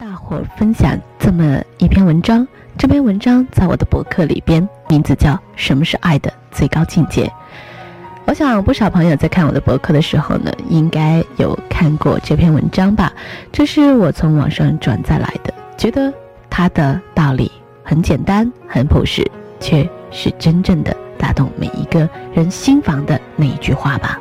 [0.00, 2.48] 大伙分享这么一篇文章。
[2.78, 7.26] 这篇文章在我的博客里边，名字叫《什么是爱的最高境界》。
[8.24, 13.12] 我想不少朋友在看我的博客的时候呢，应该有看过这篇文章吧？
[13.52, 16.10] 这是我从网上转载来的，觉得
[16.48, 17.52] 它的道理
[17.84, 19.30] 很简单、很朴实，
[19.60, 24.18] 却是真正的打动每一个人心房的那一句话吧。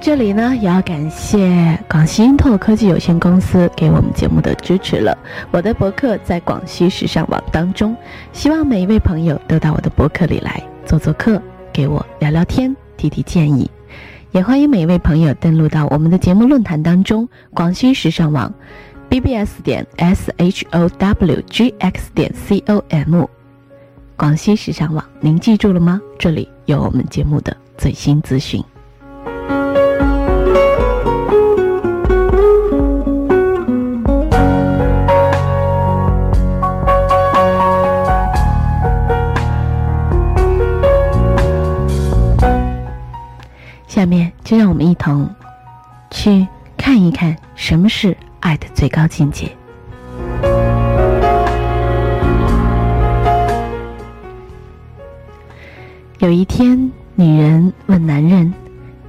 [0.00, 5.16] 这里呢，也要感谢广西英透科技有限公司给我们节目的支持了。
[5.50, 7.96] 我的博客在广西时尚网当中，
[8.32, 11.42] 希望每一位朋友都到我的博客里来做做客，
[11.72, 13.68] 给我聊聊天，提提建议。
[14.30, 18.52] 也欢迎每一位朋友登录到我们的节目论坛当中，广西时尚网
[19.10, 23.24] ，bbs 点 s h o w g x 点 c o m，
[24.16, 26.00] 广西时尚网，您记住了吗？
[26.18, 28.62] 这里有我们节目的最新资讯。
[44.48, 45.28] 就让我们一同
[46.10, 49.54] 去看一看什么是爱的最高境界。
[56.20, 58.50] 有一天，女人问男人：“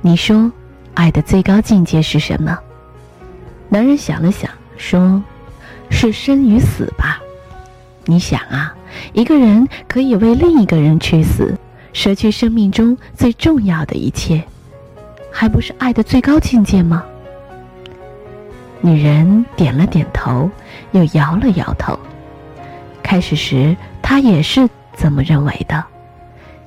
[0.04, 0.52] 你说，
[0.94, 2.60] 爱的最高境界是什么？”
[3.70, 5.24] 男人想了想，说
[5.90, 7.22] ：“是生与死吧。
[8.04, 8.76] 你想啊，
[9.14, 11.58] 一个人可以为另一个人去死，
[11.94, 14.44] 舍去生命中最重要的一切。”
[15.32, 17.04] 还不是爱的最高境界吗？
[18.82, 20.50] 女人点了点头，
[20.92, 21.98] 又摇了摇头。
[23.04, 25.84] 开始时，她也是这么认为的，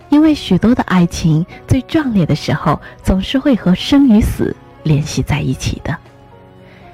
[0.09, 5.97] 因为许多的爱情最壮烈的时候，总是会和生与死联系在一起的。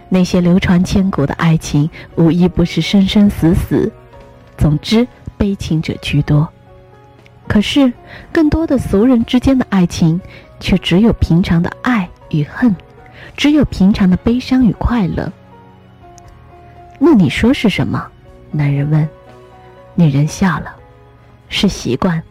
[0.08, 3.92] 那些流传千古的爱情，无一不是生生死死，
[4.56, 5.06] 总之
[5.36, 6.48] 悲情者居多。
[7.46, 7.92] 可是，
[8.30, 10.20] 更多的俗人之间的爱情。
[10.60, 12.74] 却只有平常的爱与恨，
[13.36, 15.32] 只有平常的悲伤与快乐。
[16.98, 18.04] 那你说是什么？
[18.50, 19.08] 男人问。
[19.94, 20.74] 女人笑了，
[21.48, 22.22] 是习惯。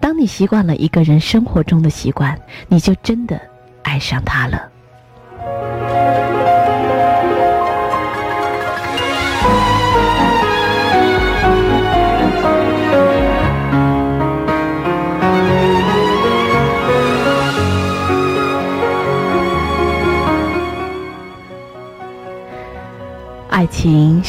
[0.00, 3.40] 当你习惯了一个人生活中的习惯，你就真的
[3.82, 4.71] 爱上他了。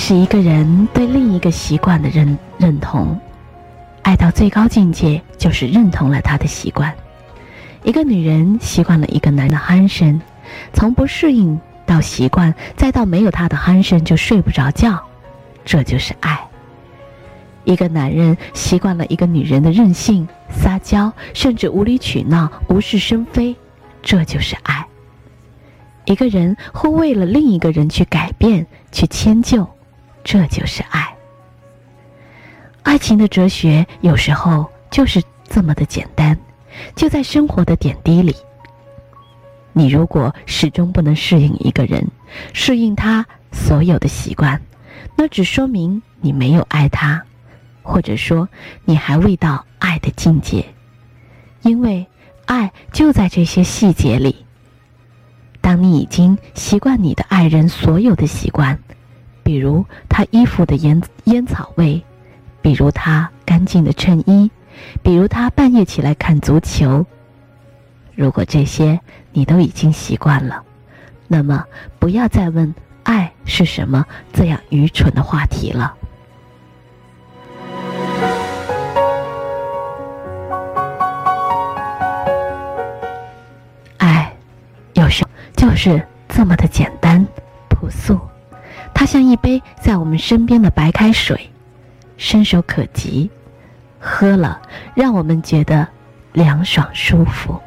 [0.05, 3.17] 是一个人对另一个习惯的认认同，
[4.01, 6.93] 爱到最高境界就是认同了他的习惯。
[7.85, 10.19] 一个女人习惯了一个男的鼾声，
[10.73, 15.01] 从不适应到习惯，再到没有他的鼾声就睡不着觉，
[15.63, 16.37] 这就是爱。
[17.63, 23.55] 一个男人习惯了一个女人的任性、撒娇，甚至无理取闹、无事生非，
[24.01, 24.85] 这就是爱。
[26.03, 29.65] 一个人会为了另一个人去改变、去迁就，
[30.23, 31.15] 这就是爱。
[32.83, 36.37] 爱情的哲学有时候就是这么的简单，
[36.95, 38.35] 就在生活的点滴里。
[39.71, 42.07] 你如果始终不能适应一个人，
[42.53, 44.61] 适应他所有的习惯，
[45.15, 47.23] 那只说明你没有爱他，
[47.81, 48.47] 或者说
[48.85, 50.65] 你还未到爱的境界，
[51.63, 52.05] 因为
[52.45, 54.45] 爱就在这些细节里。
[55.59, 58.77] 当你已经习惯你的爱人所有的习惯，
[59.43, 62.01] 比如他衣服的烟烟草味，
[62.61, 64.49] 比如他干净的衬衣，
[65.03, 67.05] 比如他半夜起来看足球。
[68.15, 68.99] 如果这些
[69.31, 70.63] 你都已经习惯了，
[71.27, 71.65] 那么
[71.99, 72.73] 不要再问
[73.03, 75.95] 爱是什么这样愚蠢的话题了。
[83.97, 84.33] 爱，
[84.93, 85.25] 有时。
[85.55, 87.25] 就是这么的简单
[87.69, 88.19] 朴素，
[88.93, 91.49] 它像一杯在我们身边的白开水，
[92.17, 93.29] 伸手可及，
[93.99, 94.61] 喝了
[94.95, 95.87] 让我们觉得
[96.31, 97.59] 凉爽舒服。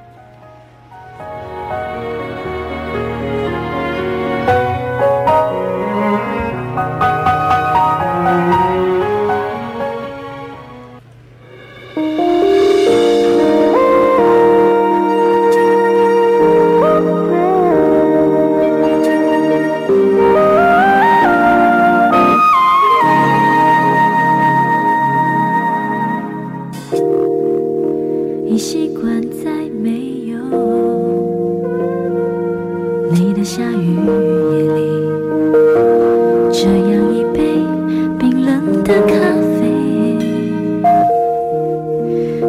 [29.47, 29.91] 再没
[30.27, 30.37] 有
[33.13, 34.81] 你的下雨夜里，
[36.51, 37.39] 这样一杯
[38.19, 39.15] 冰冷的咖
[39.55, 39.63] 啡，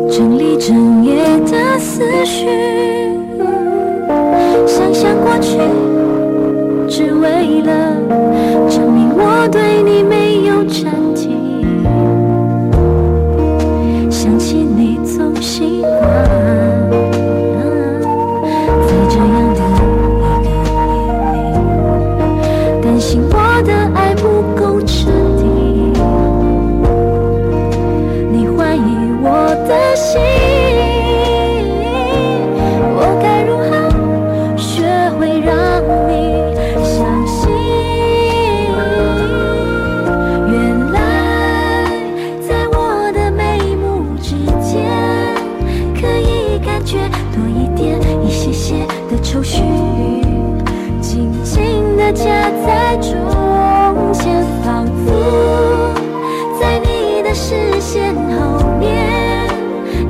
[0.10, 2.48] 整理整夜的思绪，
[4.66, 5.60] 想想过去，
[6.90, 7.94] 只为了
[8.68, 10.27] 证明我对你没。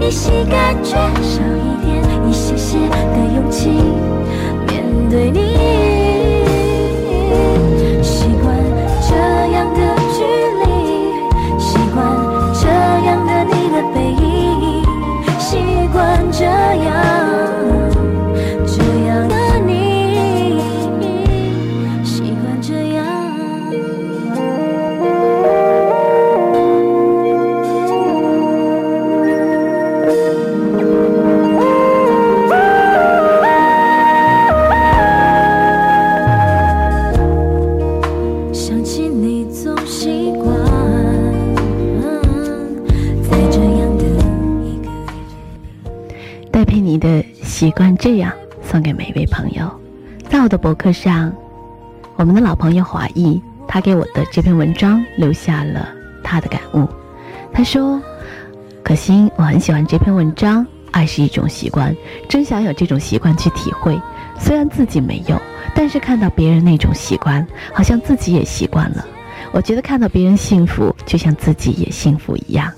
[0.07, 3.67] 依稀感觉少一点，一些些的勇气
[4.65, 5.86] 面对你。
[46.99, 47.07] 的
[47.43, 48.31] 《习惯这样》
[48.67, 49.69] 送给每一位朋友。
[50.29, 51.33] 在我的博客上，
[52.15, 55.89] 我们的老朋友华裔，他给我的这篇文章留下了
[56.23, 56.87] 他的感悟。
[57.53, 58.01] 他说
[58.83, 60.65] ：“可心，我很喜欢这篇文章。
[60.91, 61.95] 爱是一种习惯，
[62.27, 63.99] 真想有这种习惯去体会。
[64.39, 65.39] 虽然自己没有，
[65.75, 69.05] 但是看到别人那种习惯，好像自己也习惯了。
[69.51, 72.71] 我觉得看到别人幸福，就像自己也幸福一样。”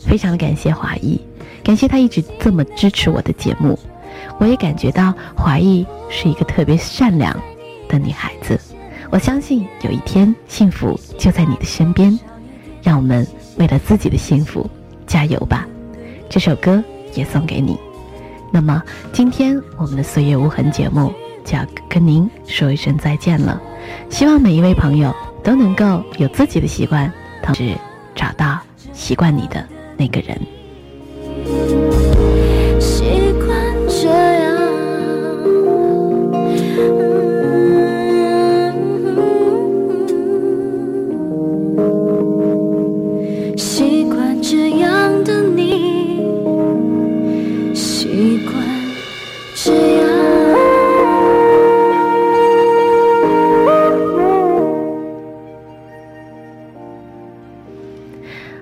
[0.00, 1.20] 非常的感谢华裔，
[1.62, 3.78] 感谢他一直这么支持我的节目。
[4.38, 7.38] 我也感觉到华裔是一个特别善良
[7.88, 8.58] 的女孩子。
[9.10, 12.18] 我相信有一天幸福就在你的身边。
[12.82, 13.26] 让我们
[13.58, 14.68] 为了自己的幸福
[15.06, 15.66] 加油吧！
[16.30, 17.78] 这首歌也送给你。
[18.50, 18.82] 那么
[19.12, 21.12] 今天我们的岁月无痕节目
[21.44, 23.60] 就要跟您说一声再见了。
[24.08, 25.14] 希望每一位朋友
[25.44, 27.76] 都能够有自己的习惯，同时
[28.14, 28.58] 找到
[28.94, 29.62] 习惯你的
[29.98, 30.40] 那个人。
[32.78, 34.60] 习惯这样。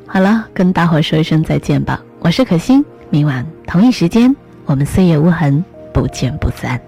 [0.07, 2.08] 好了跟大伙说一声再见吧。
[2.21, 4.35] 我是可心，明晚同一时间，
[4.67, 6.81] 我们岁月无痕，不见不散。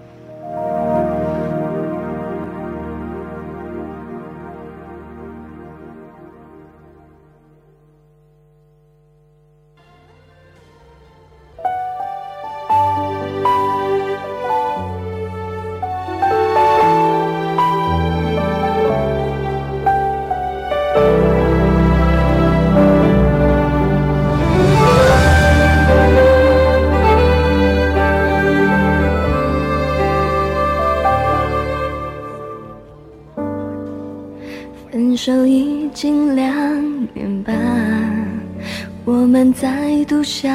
[40.43, 40.51] 再度像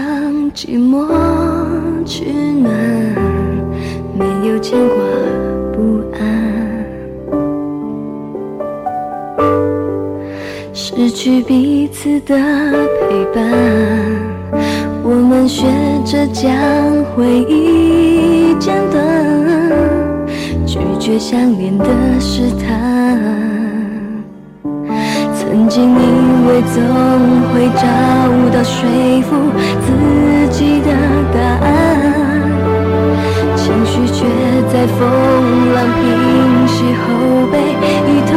[0.52, 1.06] 寂寞
[2.06, 2.74] 取暖，
[4.18, 4.96] 没有牵挂
[5.74, 6.20] 不安，
[10.74, 13.44] 失去彼此的陪伴，
[15.04, 15.68] 我们学
[16.04, 16.52] 着将
[17.16, 19.06] 回忆剪断，
[20.66, 21.86] 拒绝相恋的
[22.20, 22.66] 试探。
[25.36, 26.00] 曾经你
[26.62, 26.82] 总
[27.52, 27.84] 会找
[28.52, 28.80] 到说
[29.24, 29.30] 服
[29.82, 29.88] 自
[30.52, 30.90] 己的
[31.34, 31.68] 答案，
[33.56, 34.26] 情绪却
[34.72, 35.00] 在风
[35.74, 36.04] 浪平
[36.68, 37.04] 息后
[37.52, 37.54] 被
[38.08, 38.34] 一通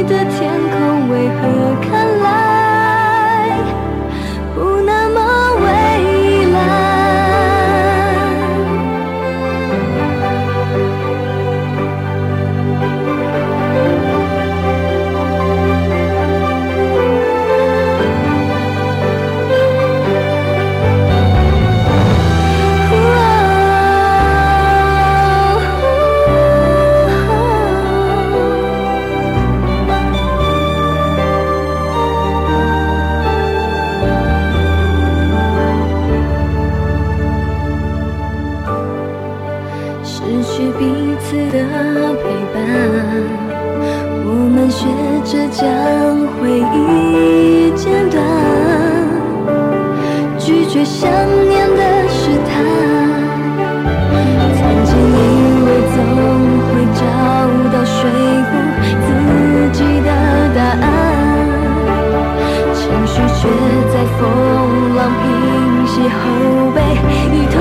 [0.00, 1.57] 你的天空为何
[46.40, 48.22] 回忆剪断，
[50.38, 51.10] 拒绝想
[51.48, 52.50] 念的试探。
[54.54, 55.18] 曾经以
[55.64, 55.96] 为总
[56.68, 57.00] 会找
[57.72, 57.98] 到说
[58.48, 58.50] 服
[59.04, 59.08] 自
[59.72, 60.08] 己的
[60.54, 60.86] 答案，
[62.74, 63.40] 情绪却
[63.92, 64.20] 在风
[64.96, 65.24] 浪平
[65.86, 66.14] 息后
[66.74, 66.76] 被
[67.34, 67.56] 一通